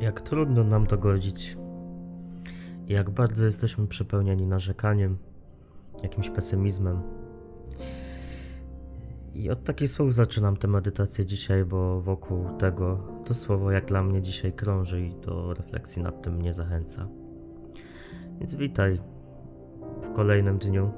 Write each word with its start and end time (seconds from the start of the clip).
Jak 0.00 0.20
trudno 0.20 0.64
nam 0.64 0.86
to 0.86 0.98
godzić. 0.98 1.56
Jak 2.88 3.10
bardzo 3.10 3.46
jesteśmy 3.46 3.86
przepełnieni 3.86 4.46
narzekaniem, 4.46 5.18
jakimś 6.02 6.30
pesymizmem. 6.30 7.02
I 9.34 9.50
od 9.50 9.64
takich 9.64 9.90
słów 9.90 10.14
zaczynam 10.14 10.56
tę 10.56 10.68
medytację 10.68 11.26
dzisiaj, 11.26 11.64
bo 11.64 12.00
wokół 12.00 12.44
tego 12.58 12.98
to 13.24 13.34
słowo 13.34 13.70
jak 13.70 13.86
dla 13.86 14.02
mnie 14.02 14.22
dzisiaj 14.22 14.52
krąży 14.52 15.00
i 15.00 15.14
do 15.14 15.54
refleksji 15.54 16.02
nad 16.02 16.22
tym 16.22 16.34
mnie 16.34 16.54
zachęca. 16.54 17.08
Więc 18.38 18.54
witaj 18.54 19.00
w 20.02 20.12
kolejnym 20.12 20.58
dniu 20.58 20.90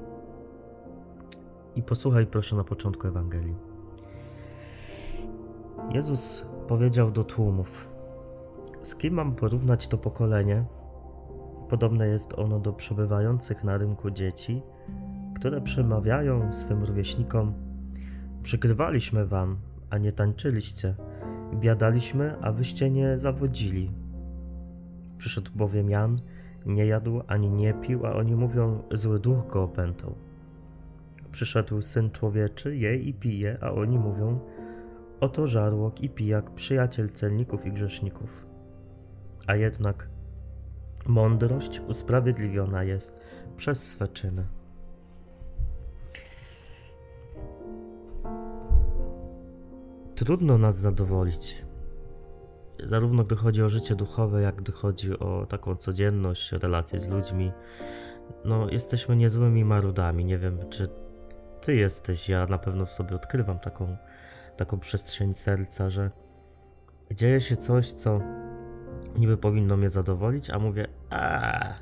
i 1.75 1.83
posłuchaj 1.83 2.27
proszę 2.27 2.55
na 2.55 2.63
początku 2.63 3.07
Ewangelii. 3.07 3.55
Jezus 5.93 6.45
powiedział 6.67 7.11
do 7.11 7.23
tłumów: 7.23 7.90
Z 8.81 8.95
kim 8.95 9.13
mam 9.13 9.35
porównać 9.35 9.87
to 9.87 9.97
pokolenie? 9.97 10.65
Podobne 11.69 12.07
jest 12.07 12.39
ono 12.39 12.59
do 12.59 12.73
przebywających 12.73 13.63
na 13.63 13.77
rynku 13.77 14.11
dzieci, 14.11 14.61
które 15.35 15.61
przemawiają 15.61 16.51
swym 16.51 16.83
rówieśnikom: 16.83 17.53
Przykrywaliśmy 18.43 19.25
wam, 19.25 19.57
a 19.89 19.97
nie 19.97 20.11
tańczyliście, 20.11 20.95
biadaliśmy, 21.53 22.35
a 22.41 22.51
wyście 22.51 22.89
nie 22.89 23.17
zawodzili. 23.17 23.91
Przyszedł 25.17 25.51
bowiem 25.55 25.89
Jan, 25.89 26.15
nie 26.65 26.85
jadł 26.85 27.21
ani 27.27 27.49
nie 27.49 27.73
pił, 27.73 28.05
a 28.05 28.13
oni 28.13 28.35
mówią: 28.35 28.83
Zły 28.91 29.19
duch 29.19 29.47
go 29.47 29.63
opętał. 29.63 30.15
Przyszedł 31.31 31.81
syn 31.81 32.11
człowieczy, 32.11 32.75
je 32.75 32.95
i 32.95 33.13
pije, 33.13 33.57
a 33.61 33.71
oni 33.71 33.99
mówią: 33.99 34.39
Oto 35.19 35.47
żarłok 35.47 36.01
i 36.01 36.09
pijak, 36.09 36.51
przyjaciel 36.51 37.09
celników 37.09 37.65
i 37.65 37.71
grzeszników. 37.71 38.50
A 39.47 39.55
jednak 39.55 40.09
mądrość 41.07 41.81
usprawiedliwiona 41.87 42.83
jest 42.83 43.21
przez 43.57 43.89
swe 43.89 44.07
czyny. 44.07 44.45
Trudno 50.15 50.57
nas 50.57 50.77
zadowolić. 50.77 51.65
Zarówno 52.83 53.23
gdy 53.23 53.35
chodzi 53.35 53.63
o 53.63 53.69
życie 53.69 53.95
duchowe, 53.95 54.41
jak 54.41 54.55
gdy 54.55 54.71
chodzi 54.71 55.19
o 55.19 55.45
taką 55.45 55.75
codzienność, 55.75 56.51
relacje 56.51 56.99
z 56.99 57.09
ludźmi. 57.09 57.51
No, 58.45 58.69
jesteśmy 58.69 59.15
niezłymi 59.15 59.65
marudami. 59.65 60.25
Nie 60.25 60.37
wiem, 60.37 60.59
czy 60.69 60.89
ty 61.61 61.75
jesteś. 61.75 62.29
Ja 62.29 62.45
na 62.45 62.57
pewno 62.57 62.85
w 62.85 62.91
sobie 62.91 63.15
odkrywam 63.15 63.59
taką 63.59 63.97
taką 64.57 64.79
przestrzeń 64.79 65.33
serca, 65.33 65.89
że 65.89 66.11
dzieje 67.11 67.41
się 67.41 67.55
coś, 67.55 67.93
co 67.93 68.21
niby 69.21 69.37
powinno 69.37 69.77
mnie 69.77 69.89
zadowolić, 69.89 70.49
a 70.49 70.59
mówię, 70.59 70.87
a 71.09 71.73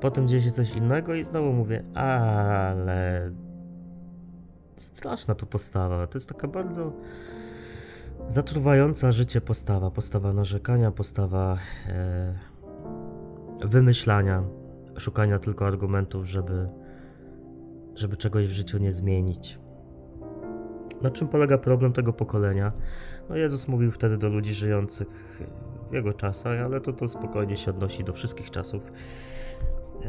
potem 0.00 0.28
dzieje 0.28 0.42
się 0.42 0.50
coś 0.50 0.70
innego 0.70 1.14
i 1.14 1.24
znowu 1.24 1.52
mówię, 1.52 1.84
ale 1.94 3.30
straszna 4.76 5.34
tu 5.34 5.46
postawa. 5.46 6.06
To 6.06 6.16
jest 6.16 6.28
taka 6.28 6.48
bardzo 6.48 6.92
zatruwająca 8.28 9.12
życie 9.12 9.40
postawa. 9.40 9.90
Postawa 9.90 10.32
narzekania, 10.32 10.90
postawa 10.90 11.58
e, 11.88 12.38
wymyślania, 13.64 14.42
szukania 14.98 15.38
tylko 15.38 15.66
argumentów, 15.66 16.26
żeby, 16.26 16.68
żeby 17.94 18.16
czegoś 18.16 18.46
w 18.46 18.52
życiu 18.52 18.78
nie 18.78 18.92
zmienić. 18.92 19.61
Na 21.02 21.10
czym 21.10 21.28
polega 21.28 21.58
problem 21.58 21.92
tego 21.92 22.12
pokolenia? 22.12 22.72
No 23.28 23.36
Jezus 23.36 23.68
mówił 23.68 23.92
wtedy 23.92 24.18
do 24.18 24.28
ludzi 24.28 24.54
żyjących 24.54 25.08
w 25.90 25.94
jego 25.94 26.12
czasach, 26.12 26.60
ale 26.60 26.80
to, 26.80 26.92
to 26.92 27.08
spokojnie 27.08 27.56
się 27.56 27.70
odnosi 27.70 28.04
do 28.04 28.12
wszystkich 28.12 28.50
czasów. 28.50 28.92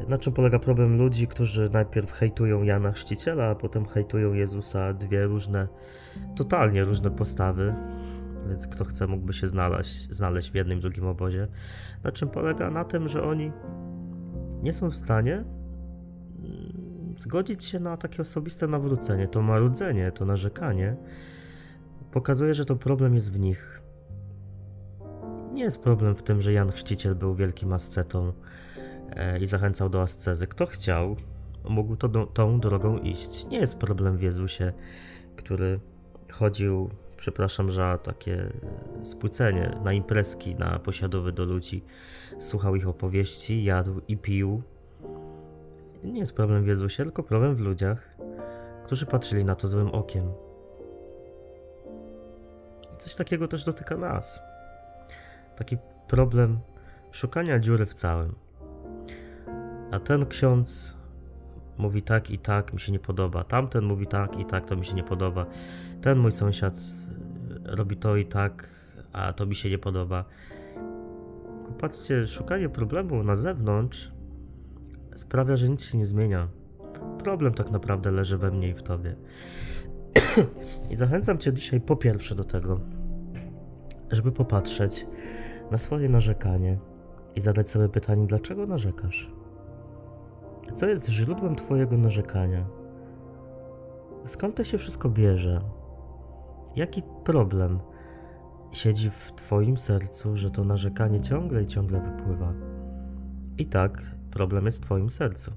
Na 0.07 0.17
czym 0.17 0.33
polega 0.33 0.59
problem 0.59 0.97
ludzi, 0.97 1.27
którzy 1.27 1.69
najpierw 1.69 2.11
hejtują 2.11 2.63
Jana 2.63 2.91
Chrzciciela, 2.91 3.45
a 3.45 3.55
potem 3.55 3.85
hejtują 3.85 4.33
Jezusa? 4.33 4.93
Dwie 4.93 5.25
różne, 5.25 5.67
totalnie 6.35 6.83
różne 6.85 7.11
postawy, 7.11 7.73
więc 8.47 8.67
kto 8.67 8.85
chce 8.85 9.07
mógłby 9.07 9.33
się 9.33 9.47
znaleźć, 9.47 10.11
znaleźć 10.11 10.51
w 10.51 10.55
jednym 10.55 10.79
drugim 10.79 11.07
obozie. 11.07 11.47
Na 12.03 12.11
czym 12.11 12.29
polega? 12.29 12.71
Na 12.71 12.85
tym, 12.85 13.07
że 13.07 13.23
oni 13.23 13.51
nie 14.63 14.73
są 14.73 14.89
w 14.89 14.95
stanie 14.95 15.43
zgodzić 17.17 17.63
się 17.63 17.79
na 17.79 17.97
takie 17.97 18.21
osobiste 18.21 18.67
nawrócenie, 18.67 19.27
to 19.27 19.41
marudzenie, 19.41 20.11
to 20.11 20.25
narzekanie, 20.25 20.95
pokazuje, 22.11 22.53
że 22.53 22.65
to 22.65 22.75
problem 22.75 23.15
jest 23.15 23.33
w 23.33 23.39
nich. 23.39 23.81
Nie 25.53 25.63
jest 25.63 25.81
problem 25.83 26.15
w 26.15 26.23
tym, 26.23 26.41
że 26.41 26.53
Jan 26.53 26.71
Chrzciciel 26.71 27.15
był 27.15 27.35
wielkim 27.35 27.73
ascetą 27.73 28.33
e, 29.09 29.39
i 29.39 29.47
zachęcał 29.47 29.89
do 29.89 30.01
ascezy. 30.01 30.47
Kto 30.47 30.65
chciał, 30.65 31.15
mógł 31.69 31.95
to 31.95 32.25
tą 32.25 32.59
drogą 32.59 32.97
iść. 32.97 33.45
Nie 33.45 33.59
jest 33.59 33.77
problem 33.79 34.17
w 34.17 34.21
Jezusie, 34.21 34.73
który 35.35 35.79
chodził, 36.31 36.89
przepraszam 37.17 37.71
za 37.71 37.97
takie 37.97 38.49
spłycenie, 39.03 39.77
na 39.83 39.93
imprezki, 39.93 40.55
na 40.55 40.79
posiadowy 40.79 41.31
do 41.31 41.45
ludzi, 41.45 41.83
słuchał 42.39 42.75
ich 42.75 42.87
opowieści, 42.87 43.63
jadł 43.63 44.01
i 44.07 44.17
pił, 44.17 44.63
nie 46.11 46.19
jest 46.19 46.35
problem 46.35 46.63
w 46.63 46.67
Jezusie, 46.67 47.03
tylko 47.03 47.23
problem 47.23 47.55
w 47.55 47.59
ludziach, 47.59 48.17
którzy 48.85 49.05
patrzyli 49.05 49.45
na 49.45 49.55
to 49.55 49.67
złym 49.67 49.87
okiem. 49.87 50.31
I 52.93 52.97
coś 52.97 53.15
takiego 53.15 53.47
też 53.47 53.63
dotyka 53.63 53.97
nas. 53.97 54.39
Taki 55.55 55.77
problem 56.07 56.59
szukania 57.11 57.59
dziury 57.59 57.85
w 57.85 57.93
całym. 57.93 58.35
A 59.91 59.99
ten 59.99 60.25
ksiądz 60.25 60.93
mówi 61.77 62.01
tak 62.01 62.29
i 62.29 62.39
tak, 62.39 62.73
mi 62.73 62.79
się 62.79 62.91
nie 62.91 62.99
podoba. 62.99 63.43
Tamten 63.43 63.83
mówi 63.83 64.07
tak 64.07 64.39
i 64.39 64.45
tak, 64.45 64.65
to 64.65 64.75
mi 64.75 64.85
się 64.85 64.93
nie 64.93 65.03
podoba. 65.03 65.45
Ten 66.01 66.19
mój 66.19 66.31
sąsiad 66.31 66.73
robi 67.65 67.97
to 67.97 68.15
i 68.15 68.25
tak, 68.25 68.69
a 69.13 69.33
to 69.33 69.45
mi 69.45 69.55
się 69.55 69.69
nie 69.69 69.77
podoba. 69.77 70.25
Patrzcie, 71.79 72.27
szukanie 72.27 72.69
problemu 72.69 73.23
na 73.23 73.35
zewnątrz 73.35 74.12
sprawia, 75.19 75.55
że 75.55 75.69
nic 75.69 75.83
się 75.83 75.97
nie 75.97 76.05
zmienia. 76.05 76.47
Problem 77.19 77.53
tak 77.53 77.71
naprawdę 77.71 78.11
leży 78.11 78.37
we 78.37 78.51
mnie 78.51 78.69
i 78.69 78.73
w 78.73 78.83
tobie. 78.83 79.15
I 80.91 80.97
zachęcam 80.97 81.37
cię 81.37 81.53
dzisiaj 81.53 81.81
po 81.81 81.95
pierwsze 81.95 82.35
do 82.35 82.43
tego, 82.43 82.79
żeby 84.11 84.31
popatrzeć 84.31 85.07
na 85.71 85.77
swoje 85.77 86.09
narzekanie 86.09 86.77
i 87.35 87.41
zadać 87.41 87.69
sobie 87.69 87.89
pytanie, 87.89 88.27
dlaczego 88.27 88.65
narzekasz? 88.65 89.31
Co 90.73 90.87
jest 90.87 91.09
źródłem 91.09 91.55
twojego 91.55 91.97
narzekania? 91.97 92.65
Skąd 94.25 94.55
to 94.55 94.63
się 94.63 94.77
wszystko 94.77 95.09
bierze? 95.09 95.61
Jaki 96.75 97.03
problem 97.23 97.79
siedzi 98.71 99.09
w 99.09 99.31
twoim 99.31 99.77
sercu, 99.77 100.37
że 100.37 100.51
to 100.51 100.63
narzekanie 100.63 101.21
ciągle 101.21 101.63
i 101.63 101.67
ciągle 101.67 102.01
wypływa? 102.01 102.53
I 103.57 103.65
tak, 103.65 104.15
Problem 104.33 104.65
jest 104.65 104.77
w 104.77 104.81
Twoim 104.81 105.09
sercu. 105.09 105.51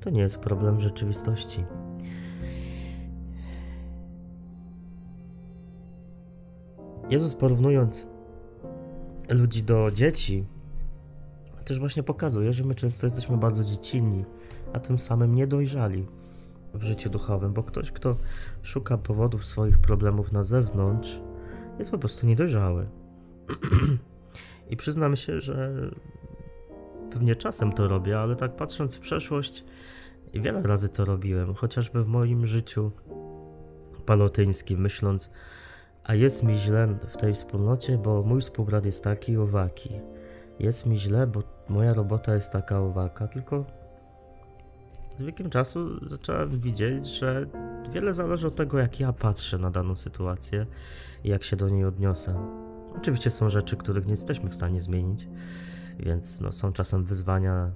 To 0.00 0.10
nie 0.10 0.20
jest 0.20 0.38
problem 0.38 0.80
rzeczywistości. 0.80 1.64
Jezus 7.10 7.34
porównując 7.34 8.02
ludzi 9.30 9.62
do 9.62 9.90
dzieci, 9.90 10.44
też 11.64 11.78
właśnie 11.78 12.02
pokazuje, 12.02 12.52
że 12.52 12.64
my 12.64 12.74
często 12.74 13.06
jesteśmy 13.06 13.36
bardzo 13.36 13.64
dziecinni, 13.64 14.24
a 14.72 14.80
tym 14.80 14.98
samym 14.98 15.34
niedojrzali 15.34 16.06
w 16.74 16.82
życiu 16.82 17.10
duchowym, 17.10 17.52
bo 17.52 17.62
ktoś, 17.62 17.90
kto 17.90 18.16
szuka 18.62 18.98
powodów 18.98 19.46
swoich 19.46 19.78
problemów 19.78 20.32
na 20.32 20.44
zewnątrz, 20.44 21.20
jest 21.78 21.90
po 21.90 21.98
prostu 21.98 22.26
niedojrzały. 22.26 22.86
I 24.70 24.76
przyznam 24.76 25.16
się, 25.16 25.40
że 25.40 25.72
Pewnie 27.14 27.36
czasem 27.36 27.72
to 27.72 27.88
robię, 27.88 28.20
ale 28.20 28.36
tak 28.36 28.56
patrząc 28.56 28.94
w 28.94 29.00
przeszłość, 29.00 29.64
wiele 30.34 30.62
razy 30.62 30.88
to 30.88 31.04
robiłem, 31.04 31.54
chociażby 31.54 32.04
w 32.04 32.06
moim 32.06 32.46
życiu 32.46 32.90
palotyńskim, 34.06 34.80
myśląc, 34.80 35.30
a 36.04 36.14
jest 36.14 36.42
mi 36.42 36.58
źle 36.58 36.86
w 36.86 37.16
tej 37.16 37.34
wspólnocie, 37.34 37.98
bo 37.98 38.22
mój 38.22 38.40
współbrat 38.40 38.86
jest 38.86 39.04
taki 39.04 39.36
owaki. 39.36 39.90
Jest 40.58 40.86
mi 40.86 40.98
źle, 40.98 41.26
bo 41.26 41.42
moja 41.68 41.94
robota 41.94 42.34
jest 42.34 42.52
taka 42.52 42.80
owaka, 42.80 43.28
tylko 43.28 43.64
z 45.16 45.22
wiekiem 45.22 45.50
czasu 45.50 46.08
zacząłem 46.08 46.60
widzieć, 46.60 47.06
że 47.06 47.46
wiele 47.92 48.14
zależy 48.14 48.46
od 48.46 48.54
tego, 48.54 48.78
jak 48.78 49.00
ja 49.00 49.12
patrzę 49.12 49.58
na 49.58 49.70
daną 49.70 49.96
sytuację 49.96 50.66
i 51.24 51.28
jak 51.28 51.44
się 51.44 51.56
do 51.56 51.68
niej 51.68 51.84
odniosę. 51.84 52.34
Oczywiście 52.96 53.30
są 53.30 53.48
rzeczy, 53.50 53.76
których 53.76 54.06
nie 54.06 54.12
jesteśmy 54.12 54.50
w 54.50 54.54
stanie 54.54 54.80
zmienić, 54.80 55.28
więc 55.98 56.40
no, 56.40 56.52
są 56.52 56.72
czasem 56.72 57.04
wyzwania, 57.04 57.70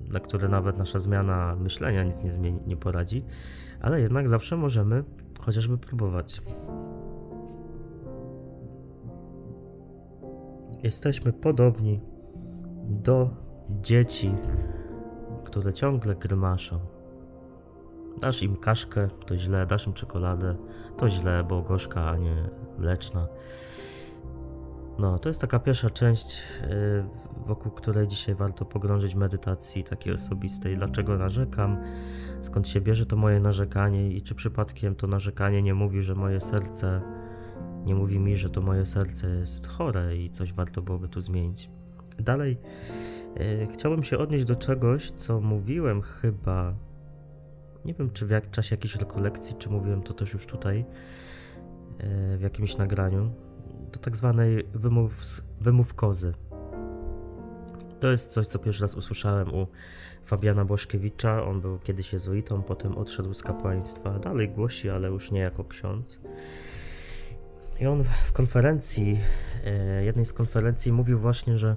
na 0.00 0.20
które 0.20 0.48
nawet 0.48 0.78
nasza 0.78 0.98
zmiana 0.98 1.56
myślenia 1.56 2.04
nic 2.04 2.22
nie, 2.22 2.32
zmieni, 2.32 2.60
nie 2.66 2.76
poradzi, 2.76 3.24
ale 3.80 4.00
jednak 4.00 4.28
zawsze 4.28 4.56
możemy 4.56 5.04
chociażby 5.40 5.78
próbować. 5.78 6.42
jesteśmy 10.84 11.32
podobni 11.32 12.00
do 12.88 13.30
dzieci, 13.82 14.34
które 15.44 15.72
ciągle 15.72 16.14
grymaszą. 16.14 16.78
Dasz 18.20 18.42
im 18.42 18.56
kaszkę, 18.56 19.08
to 19.26 19.36
źle, 19.36 19.66
dasz 19.66 19.86
im 19.86 19.92
czekoladę, 19.92 20.56
to 20.96 21.08
źle, 21.08 21.44
bo 21.48 21.62
gorzka, 21.62 22.10
a 22.10 22.16
nie 22.16 22.36
mleczna. 22.78 23.26
No, 24.98 25.18
to 25.18 25.28
jest 25.28 25.40
taka 25.40 25.58
pierwsza 25.58 25.90
część, 25.90 26.42
yy, 26.70 27.04
wokół 27.46 27.72
której 27.72 28.08
dzisiaj 28.08 28.34
warto 28.34 28.64
pogrążyć 28.64 29.14
medytacji 29.14 29.84
takiej 29.84 30.12
osobistej. 30.12 30.76
Dlaczego 30.76 31.18
narzekam? 31.18 31.78
Skąd 32.40 32.68
się 32.68 32.80
bierze 32.80 33.06
to 33.06 33.16
moje 33.16 33.40
narzekanie 33.40 34.10
i 34.10 34.22
czy 34.22 34.34
przypadkiem 34.34 34.94
to 34.94 35.06
narzekanie 35.06 35.62
nie 35.62 35.74
mówi, 35.74 36.02
że 36.02 36.14
moje 36.14 36.40
serce 36.40 37.00
nie 37.84 37.94
mówi 37.94 38.18
mi, 38.18 38.36
że 38.36 38.50
to 38.50 38.60
moje 38.60 38.86
serce 38.86 39.28
jest 39.28 39.66
chore 39.66 40.16
i 40.16 40.30
coś 40.30 40.52
warto 40.52 40.82
byłoby 40.82 41.08
tu 41.08 41.20
zmienić. 41.20 41.70
Dalej 42.18 42.58
yy, 43.36 43.68
chciałbym 43.72 44.04
się 44.04 44.18
odnieść 44.18 44.44
do 44.44 44.56
czegoś, 44.56 45.10
co 45.10 45.40
mówiłem 45.40 46.02
chyba 46.02 46.74
nie 47.84 47.94
wiem, 47.94 48.10
czy 48.10 48.26
w 48.26 48.50
czasie 48.50 48.74
jakiejś 48.76 48.96
rekolekcji, 48.96 49.56
czy 49.58 49.70
mówiłem 49.70 50.02
to 50.02 50.14
też 50.14 50.32
już 50.32 50.46
tutaj 50.46 50.78
yy, 50.78 52.38
w 52.38 52.40
jakimś 52.40 52.76
nagraniu, 52.76 53.30
do 53.94 54.00
tak 54.00 54.16
zwanej 54.16 54.64
wymów, 54.74 55.42
wymówkozy. 55.60 56.34
To 58.00 58.10
jest 58.10 58.30
coś, 58.30 58.46
co 58.46 58.58
pierwszy 58.58 58.82
raz 58.82 58.94
usłyszałem 58.94 59.54
u 59.54 59.66
Fabiana 60.24 60.64
Błaszkiewicza. 60.64 61.44
On 61.44 61.60
był 61.60 61.78
kiedyś 61.78 62.12
jezuitą, 62.12 62.62
potem 62.62 62.98
odszedł 62.98 63.34
z 63.34 63.42
kapłaństwa. 63.42 64.18
Dalej 64.18 64.48
głosi, 64.48 64.90
ale 64.90 65.08
już 65.08 65.30
nie 65.30 65.40
jako 65.40 65.64
ksiądz. 65.64 66.20
I 67.80 67.86
on 67.86 68.04
w 68.04 68.32
konferencji, 68.32 69.20
e, 69.64 70.04
jednej 70.04 70.26
z 70.26 70.32
konferencji 70.32 70.92
mówił 70.92 71.18
właśnie, 71.18 71.58
że 71.58 71.76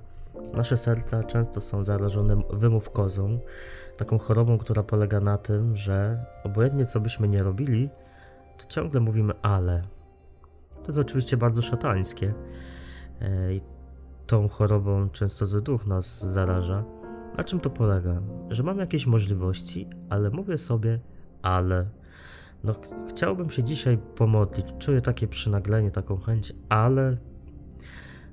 nasze 0.54 0.78
serca 0.78 1.24
często 1.24 1.62
są 1.62 1.84
zarażone 1.84 2.42
wymówkozą, 2.54 3.40
taką 3.98 4.18
chorobą, 4.18 4.58
która 4.58 4.84
polega 4.84 5.20
na 5.20 5.38
tym, 5.38 5.76
że 5.76 6.26
obojętnie 6.44 6.86
co 6.86 7.00
byśmy 7.00 7.28
nie 7.28 7.44
robili, 7.44 7.90
to 8.58 8.66
ciągle 8.68 9.00
mówimy 9.00 9.34
ale. 9.42 9.97
To 10.88 10.90
jest 10.90 11.00
oczywiście 11.00 11.38
bardzo 11.38 11.62
szatańskie. 11.62 12.34
E, 13.22 13.54
I 13.54 13.62
tą 14.28 14.50
chorobą 14.50 15.10
często 15.10 15.46
zły 15.46 15.62
duch 15.62 15.86
nas 15.86 16.32
zaraża. 16.32 16.84
Na 17.38 17.44
czym 17.44 17.60
to 17.60 17.70
polega? 17.70 18.22
Że 18.50 18.64
mam 18.64 18.80
jakieś 18.80 19.08
możliwości, 19.08 19.88
ale 20.10 20.30
mówię 20.30 20.58
sobie 20.58 21.00
ale. 21.42 21.86
No, 22.64 22.76
chciałbym 23.10 23.50
się 23.50 23.64
dzisiaj 23.64 23.98
pomodlić. 23.98 24.66
Czuję 24.80 25.02
takie 25.02 25.28
przynaglenie, 25.28 25.92
taką 25.92 26.18
chęć, 26.18 26.54
ale 26.70 27.18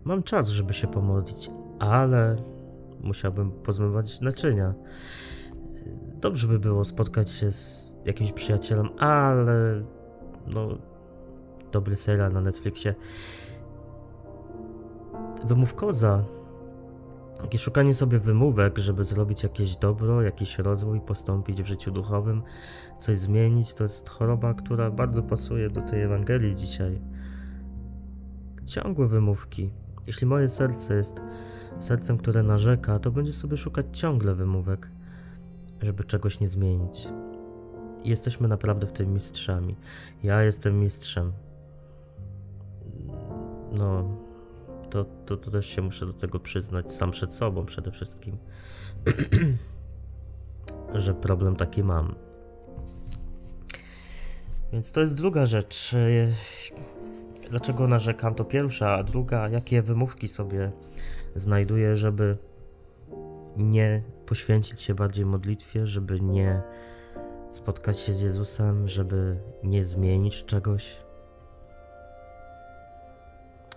mam 0.04 0.22
czas, 0.22 0.48
żeby 0.48 0.72
się 0.72 0.86
pomodlić, 0.86 1.50
ale 1.78 2.36
musiałbym 3.00 3.50
pozmywać 3.50 4.20
naczynia. 4.20 4.74
Dobrze 6.20 6.48
by 6.48 6.58
było 6.58 6.84
spotkać 6.84 7.30
się 7.30 7.52
z 7.52 7.96
jakimś 8.04 8.32
przyjacielem, 8.32 8.88
ale 8.98 9.84
no, 10.46 10.68
dobry 11.74 11.96
serial 11.96 12.32
na 12.32 12.40
Netflixie. 12.40 12.94
Wymówkoza, 15.44 16.24
takie 17.40 17.58
szukanie 17.58 17.94
sobie 17.94 18.18
wymówek, 18.18 18.78
żeby 18.78 19.04
zrobić 19.04 19.42
jakieś 19.42 19.76
dobro, 19.76 20.22
jakiś 20.22 20.58
rozwój, 20.58 21.00
postąpić 21.00 21.62
w 21.62 21.66
życiu 21.66 21.90
duchowym, 21.90 22.42
coś 22.98 23.18
zmienić, 23.18 23.74
to 23.74 23.84
jest 23.84 24.08
choroba, 24.08 24.54
która 24.54 24.90
bardzo 24.90 25.22
pasuje 25.22 25.70
do 25.70 25.80
tej 25.80 26.02
Ewangelii 26.02 26.56
dzisiaj. 26.56 27.00
Ciągłe 28.66 29.06
wymówki. 29.06 29.70
Jeśli 30.06 30.26
moje 30.26 30.48
serce 30.48 30.94
jest 30.94 31.20
sercem, 31.78 32.18
które 32.18 32.42
narzeka, 32.42 32.98
to 32.98 33.10
będzie 33.10 33.32
sobie 33.32 33.56
szukać 33.56 33.86
ciągle 33.92 34.34
wymówek, 34.34 34.90
żeby 35.82 36.04
czegoś 36.04 36.40
nie 36.40 36.48
zmienić. 36.48 37.08
Jesteśmy 38.04 38.48
naprawdę 38.48 38.86
w 38.86 38.92
tym 38.92 39.14
mistrzami. 39.14 39.76
Ja 40.22 40.42
jestem 40.42 40.80
mistrzem. 40.80 41.32
No, 43.74 44.16
to, 44.90 45.04
to, 45.04 45.36
to 45.36 45.50
też 45.50 45.66
się 45.66 45.82
muszę 45.82 46.06
do 46.06 46.12
tego 46.12 46.40
przyznać 46.40 46.94
sam 46.94 47.10
przed 47.10 47.34
sobą 47.34 47.66
przede 47.66 47.90
wszystkim, 47.90 48.36
że 50.94 51.14
problem 51.14 51.56
taki 51.56 51.84
mam. 51.84 52.14
Więc 54.72 54.92
to 54.92 55.00
jest 55.00 55.16
druga 55.16 55.46
rzecz. 55.46 55.94
Dlaczego 57.50 57.88
narzekam? 57.88 58.34
To 58.34 58.44
pierwsza, 58.44 58.94
a 58.94 59.02
druga, 59.02 59.48
jakie 59.48 59.82
wymówki 59.82 60.28
sobie 60.28 60.72
znajduję, 61.34 61.96
żeby 61.96 62.36
nie 63.56 64.02
poświęcić 64.26 64.80
się 64.80 64.94
bardziej 64.94 65.26
modlitwie, 65.26 65.86
żeby 65.86 66.20
nie 66.20 66.62
spotkać 67.48 67.98
się 67.98 68.14
z 68.14 68.20
Jezusem, 68.20 68.88
żeby 68.88 69.36
nie 69.62 69.84
zmienić 69.84 70.44
czegoś. 70.44 71.03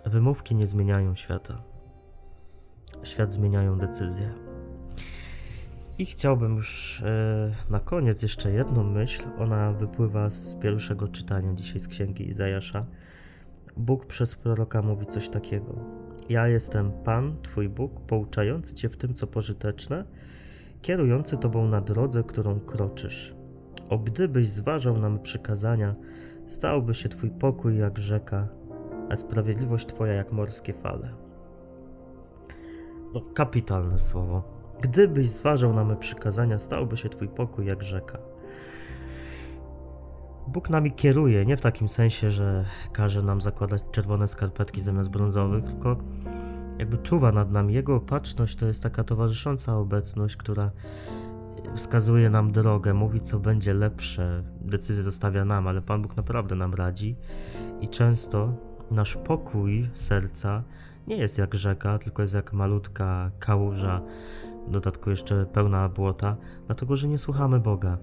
Wymówki 0.06 0.54
nie 0.54 0.66
zmieniają 0.66 1.14
świata. 1.14 1.62
Świat 3.02 3.32
zmieniają 3.32 3.78
decyzje. 3.78 4.34
I 5.98 6.06
chciałbym 6.06 6.56
już 6.56 7.02
e, 7.02 7.52
na 7.70 7.80
koniec 7.80 8.22
jeszcze 8.22 8.52
jedną 8.52 8.84
myśl. 8.84 9.22
Ona 9.38 9.72
wypływa 9.72 10.30
z 10.30 10.54
pierwszego 10.54 11.08
czytania 11.08 11.54
dzisiaj 11.54 11.80
z 11.80 11.88
księgi 11.88 12.28
Izajasza. 12.28 12.86
Bóg 13.76 14.06
przez 14.06 14.34
proroka 14.34 14.82
mówi 14.82 15.06
coś 15.06 15.28
takiego. 15.28 15.74
Ja 16.28 16.48
jestem 16.48 16.92
Pan, 17.04 17.36
Twój 17.42 17.68
Bóg, 17.68 18.00
pouczający 18.00 18.74
Cię 18.74 18.88
w 18.88 18.96
tym, 18.96 19.14
co 19.14 19.26
pożyteczne, 19.26 20.04
kierujący 20.82 21.36
Tobą 21.36 21.68
na 21.68 21.80
drodze, 21.80 22.22
którą 22.22 22.60
kroczysz. 22.60 23.34
O 23.88 23.98
gdybyś 23.98 24.50
zważał 24.50 24.98
nam 24.98 25.18
przykazania, 25.18 25.94
stałby 26.46 26.94
się 26.94 27.08
Twój 27.08 27.30
pokój 27.30 27.78
jak 27.78 27.98
rzeka, 27.98 28.48
a 29.10 29.16
sprawiedliwość 29.16 29.86
Twoja 29.86 30.12
jak 30.12 30.32
morskie 30.32 30.72
fale. 30.72 31.14
No, 33.14 33.20
kapitalne 33.34 33.98
słowo. 33.98 34.42
Gdybyś 34.80 35.30
zważał 35.30 35.72
na 35.72 35.84
me 35.84 35.96
przykazania, 35.96 36.58
stałby 36.58 36.96
się 36.96 37.08
Twój 37.08 37.28
pokój 37.28 37.66
jak 37.66 37.82
rzeka. 37.82 38.18
Bóg 40.46 40.70
nami 40.70 40.92
kieruje, 40.92 41.46
nie 41.46 41.56
w 41.56 41.60
takim 41.60 41.88
sensie, 41.88 42.30
że 42.30 42.64
każe 42.92 43.22
nam 43.22 43.40
zakładać 43.40 43.82
czerwone 43.92 44.28
skarpetki 44.28 44.80
zamiast 44.80 45.10
brązowych, 45.10 45.64
tylko 45.64 45.96
jakby 46.78 46.98
czuwa 46.98 47.32
nad 47.32 47.50
nami. 47.50 47.74
Jego 47.74 47.96
opatrzność 47.96 48.56
to 48.56 48.66
jest 48.66 48.82
taka 48.82 49.04
towarzysząca 49.04 49.76
obecność, 49.76 50.36
która 50.36 50.70
wskazuje 51.76 52.30
nam 52.30 52.52
drogę, 52.52 52.94
mówi 52.94 53.20
co 53.20 53.40
będzie 53.40 53.74
lepsze, 53.74 54.42
decyzję 54.60 55.02
zostawia 55.02 55.44
nam, 55.44 55.68
ale 55.68 55.82
Pan 55.82 56.02
Bóg 56.02 56.16
naprawdę 56.16 56.54
nam 56.54 56.74
radzi 56.74 57.16
i 57.80 57.88
często 57.88 58.67
nasz 58.90 59.16
pokój 59.16 59.88
serca 59.94 60.62
nie 61.06 61.16
jest 61.16 61.38
jak 61.38 61.54
rzeka, 61.54 61.98
tylko 61.98 62.22
jest 62.22 62.34
jak 62.34 62.52
malutka 62.52 63.30
kałuża, 63.38 64.00
w 64.66 64.70
dodatku 64.70 65.10
jeszcze 65.10 65.46
pełna 65.46 65.88
błota, 65.88 66.36
dlatego 66.66 66.96
że 66.96 67.08
nie 67.08 67.18
słuchamy 67.18 67.60
Boga. 67.60 67.98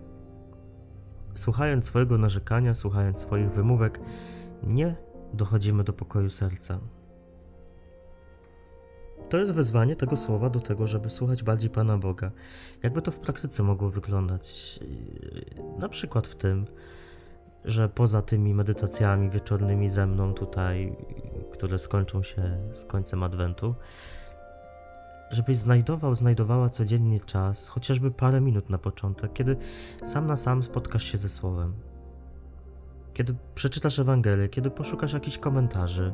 Słuchając 1.35 1.85
swojego 1.85 2.17
narzekania, 2.17 2.73
słuchając 2.73 3.19
swoich 3.19 3.51
wymówek, 3.51 3.99
nie 4.63 4.95
dochodzimy 5.33 5.83
do 5.83 5.93
pokoju 5.93 6.29
serca. 6.29 6.79
To 9.29 9.37
jest 9.37 9.51
wezwanie 9.51 9.95
tego 9.95 10.17
słowa 10.17 10.49
do 10.49 10.59
tego, 10.59 10.87
żeby 10.87 11.09
słuchać 11.09 11.43
bardziej 11.43 11.69
Pana 11.69 11.97
Boga. 11.97 12.31
Jakby 12.83 13.01
to 13.01 13.11
w 13.11 13.19
praktyce 13.19 13.63
mogło 13.63 13.89
wyglądać? 13.89 14.79
Na 15.79 15.89
przykład 15.89 16.27
w 16.27 16.35
tym, 16.35 16.65
że 17.65 17.89
poza 17.89 18.21
tymi 18.21 18.53
medytacjami 18.53 19.29
wieczornymi 19.29 19.89
ze 19.89 20.07
mną 20.07 20.33
tutaj, 20.33 20.95
które 21.53 21.79
skończą 21.79 22.23
się 22.23 22.57
z 22.73 22.83
końcem 22.83 23.23
Adwentu, 23.23 23.75
żebyś 25.31 25.57
znajdował, 25.57 26.15
znajdowała 26.15 26.69
codziennie 26.69 27.19
czas, 27.19 27.67
chociażby 27.67 28.11
parę 28.11 28.41
minut 28.41 28.69
na 28.69 28.77
początek, 28.77 29.33
kiedy 29.33 29.57
sam 30.03 30.27
na 30.27 30.35
sam 30.35 30.63
spotkasz 30.63 31.03
się 31.03 31.17
ze 31.17 31.29
Słowem. 31.29 31.73
Kiedy 33.13 33.35
przeczytasz 33.55 33.99
Ewangelię, 33.99 34.49
kiedy 34.49 34.71
poszukasz 34.71 35.13
jakichś 35.13 35.37
komentarzy 35.37 36.13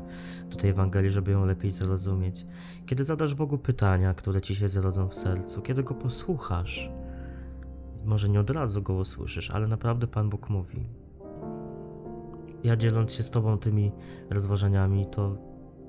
do 0.49 0.57
tej 0.57 0.69
Ewangelii, 0.69 1.11
żeby 1.11 1.31
ją 1.31 1.45
lepiej 1.45 1.71
zrozumieć, 1.71 2.45
kiedy 2.85 3.03
zadasz 3.03 3.35
Bogu 3.35 3.57
pytania, 3.57 4.13
które 4.13 4.41
ci 4.41 4.55
się 4.55 4.69
zrodzą 4.69 5.09
w 5.09 5.15
sercu, 5.15 5.61
kiedy 5.61 5.83
go 5.83 5.93
posłuchasz. 5.93 6.89
Może 8.05 8.29
nie 8.29 8.39
od 8.39 8.49
razu 8.49 8.81
go 8.81 8.93
usłyszysz, 8.93 9.51
ale 9.51 9.67
naprawdę 9.67 10.07
Pan 10.07 10.29
Bóg 10.29 10.49
mówi 10.49 11.00
ja 12.63 12.75
dzieląc 12.75 13.11
się 13.11 13.23
z 13.23 13.31
Tobą 13.31 13.57
tymi 13.57 13.91
rozważaniami, 14.29 15.07
to, 15.11 15.37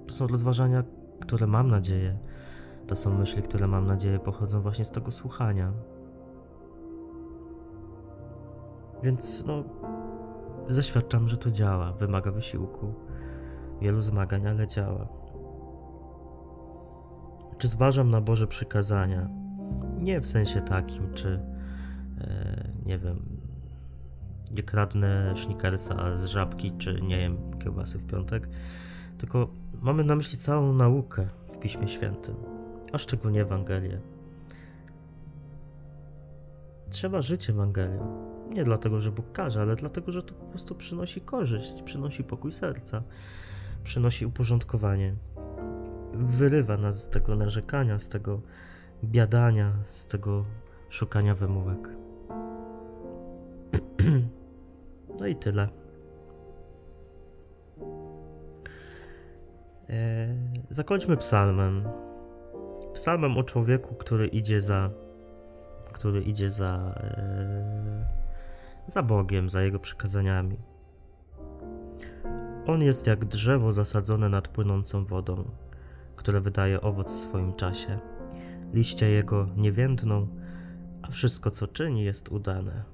są 0.09 0.26
rozważania, 0.26 0.85
które 1.21 1.47
mam 1.47 1.71
nadzieję, 1.71 2.19
to 2.87 2.97
są 2.97 3.19
myśli, 3.19 3.43
które 3.43 3.67
mam 3.67 3.87
nadzieję 3.87 4.19
pochodzą 4.19 4.61
właśnie 4.61 4.85
z 4.85 4.91
tego 4.91 5.11
słuchania. 5.11 5.73
Więc 9.02 9.45
no, 9.47 9.64
zaświadczam, 10.69 11.29
że 11.29 11.37
to 11.37 11.50
działa, 11.50 11.93
wymaga 11.93 12.31
wysiłku, 12.31 12.95
wielu 13.81 14.02
zmagań, 14.02 14.47
ale 14.47 14.67
działa. 14.67 15.09
Czy 17.59 17.69
zważam 17.69 18.11
na 18.11 18.21
Boże 18.21 18.47
przykazania? 18.47 19.29
Nie 19.99 20.21
w 20.21 20.26
sensie 20.26 20.61
takim, 20.61 21.14
czy 21.14 21.41
e, 22.21 22.71
nie 22.87 22.99
wiem, 22.99 23.31
nie 24.52 24.62
kradnę 24.62 25.37
sznikersa 25.37 26.18
z 26.18 26.25
żabki, 26.25 26.73
czy 26.78 27.02
nie 27.02 27.21
jem 27.21 27.37
kiełbasy 27.59 27.99
w 27.99 28.06
piątek, 28.06 28.49
tylko 29.18 29.49
mamy 29.82 30.04
na 30.04 30.16
myśli 30.16 30.38
całą 30.38 30.73
naukę 30.73 31.26
w 31.49 31.59
Piśmie 31.59 31.88
Świętym, 31.88 32.35
a 32.92 32.99
szczególnie 32.99 33.42
Ewangelię. 33.42 34.00
Trzeba 36.90 37.23
żyć 37.23 37.50
Ewangelią. 37.50 38.32
Nie 38.50 38.64
dlatego, 38.64 39.00
że 39.00 39.12
Bóg 39.12 39.32
każe, 39.32 39.62
ale 39.62 39.76
dlatego, 39.76 40.12
że 40.12 40.23
to 40.23 40.35
po 40.35 40.44
prostu 40.44 40.75
przynosi 40.75 41.21
korzyść, 41.21 41.82
przynosi 41.82 42.25
pokój 42.25 42.52
serca, 42.52 43.02
przynosi 43.85 44.26
uporządkowanie. 44.26 45.14
Wyrywa 46.14 46.76
nas 46.76 47.02
z 47.02 47.09
tego 47.09 47.37
narzekania, 47.37 47.99
z 47.99 48.09
tego 48.09 48.40
biadania, 49.04 49.73
z 49.90 50.06
tego 50.06 50.44
szukania 50.88 51.35
wymówek. 51.35 51.88
No 55.21 55.26
i 55.26 55.37
tyle. 55.37 55.69
E, 59.90 60.28
zakończmy 60.71 61.16
psalmem. 61.16 61.88
Psalmem 62.95 63.38
o 63.38 63.42
człowieku, 63.42 63.95
który 63.95 64.26
idzie 64.26 64.61
za, 64.61 64.90
który 65.92 66.23
idzie 66.23 66.50
za, 66.50 66.95
e, 66.97 68.07
za 68.87 69.02
Bogiem, 69.02 69.50
za 69.50 69.62
Jego 69.62 69.78
przykazaniami. 69.78 70.57
On 72.66 72.83
jest 72.83 73.07
jak 73.07 73.25
drzewo 73.25 73.73
zasadzone 73.73 74.28
nad 74.28 74.49
płynącą 74.49 75.04
wodą, 75.04 75.50
które 76.16 76.40
wydaje 76.40 76.81
owoc 76.81 77.09
w 77.09 77.19
swoim 77.19 77.54
czasie. 77.54 77.99
Liście 78.73 79.11
jego 79.11 79.47
nie 79.57 79.73
więdną, 79.73 80.28
a 81.02 81.11
wszystko 81.11 81.50
co 81.50 81.66
czyni 81.66 82.04
jest 82.04 82.28
udane. 82.28 82.85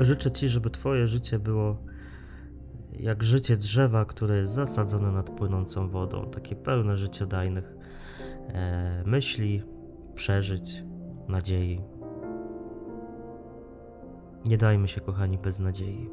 Życzę 0.00 0.30
Ci, 0.30 0.48
żeby 0.48 0.70
Twoje 0.70 1.08
życie 1.08 1.38
było 1.38 1.76
jak 2.92 3.22
życie 3.22 3.56
drzewa, 3.56 4.04
które 4.04 4.36
jest 4.36 4.52
zasadzone 4.52 5.12
nad 5.12 5.30
płynącą 5.30 5.88
wodą, 5.88 6.30
takie 6.30 6.56
pełne 6.56 6.96
życiodajnych 6.96 7.76
e, 8.48 9.02
myśli, 9.06 9.62
przeżyć, 10.14 10.84
nadziei. 11.28 11.80
Nie 14.44 14.58
dajmy 14.58 14.88
się, 14.88 15.00
kochani, 15.00 15.38
bez 15.38 15.60
nadziei. 15.60 16.10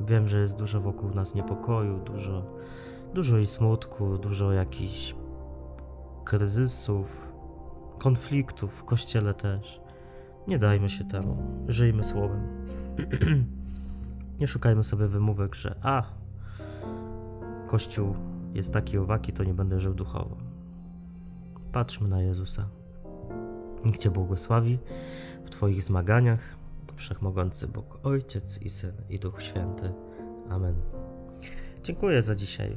Wiem, 0.00 0.28
że 0.28 0.40
jest 0.40 0.58
dużo 0.58 0.80
wokół 0.80 1.10
nas 1.10 1.34
niepokoju, 1.34 1.98
dużo, 1.98 2.46
dużo 3.14 3.38
i 3.38 3.46
smutku, 3.46 4.18
dużo 4.18 4.52
jakichś 4.52 5.14
kryzysów, 6.24 7.06
konfliktów 7.98 8.72
w 8.72 8.84
kościele 8.84 9.34
też. 9.34 9.81
Nie 10.48 10.58
dajmy 10.58 10.88
się 10.88 11.04
temu. 11.04 11.36
Żyjmy 11.68 12.04
słowem. 12.04 12.40
Nie 14.40 14.48
szukajmy 14.48 14.84
sobie 14.84 15.06
wymówek, 15.06 15.54
że 15.54 15.74
a, 15.82 16.02
Kościół 17.66 18.14
jest 18.54 18.72
taki 18.72 18.98
owaki, 18.98 19.32
to 19.32 19.44
nie 19.44 19.54
będę 19.54 19.80
żył 19.80 19.94
duchowo. 19.94 20.36
Patrzmy 21.72 22.08
na 22.08 22.22
Jezusa. 22.22 22.68
Niech 23.84 23.98
Cię 23.98 24.10
błogosławi 24.10 24.78
w 25.44 25.50
Twoich 25.50 25.82
zmaganiach. 25.82 26.40
Wszechmogący 26.96 27.68
Bóg, 27.68 27.98
Ojciec 28.02 28.62
i 28.62 28.70
Syn 28.70 28.92
i 29.10 29.18
Duch 29.18 29.42
Święty. 29.42 29.92
Amen. 30.50 30.74
Dziękuję 31.82 32.22
za 32.22 32.34
dzisiaj. 32.34 32.76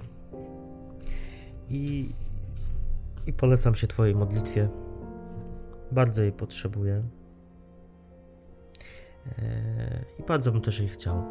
I, 1.69 2.10
i 3.27 3.34
polecam 3.34 3.75
się 3.75 3.88
Twojej 3.88 4.15
modlitwie. 4.15 4.69
Bardzo 5.91 6.22
jej 6.22 6.31
potrzebuję. 6.31 7.03
Eee, 9.25 10.05
I 10.20 10.24
bardzo 10.24 10.51
bym 10.51 10.62
też 10.62 10.79
jej 10.79 10.89
chciał. 10.89 11.24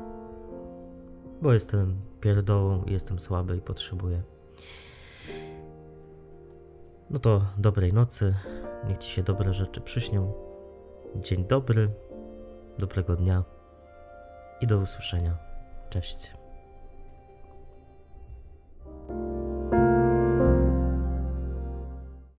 Bo 1.42 1.52
jestem 1.52 1.96
pierdołą, 2.20 2.84
jestem 2.86 3.18
słaby 3.18 3.56
i 3.56 3.60
potrzebuję. 3.60 4.22
No 7.10 7.18
to 7.18 7.46
dobrej 7.58 7.92
nocy. 7.92 8.34
Niech 8.88 8.98
Ci 8.98 9.10
się 9.10 9.22
dobre 9.22 9.52
rzeczy 9.52 9.80
przyśnią. 9.80 10.32
Dzień 11.16 11.44
dobry, 11.44 11.90
dobrego 12.78 13.16
dnia 13.16 13.44
i 14.60 14.66
do 14.66 14.78
usłyszenia. 14.78 15.38
Cześć. 15.90 16.33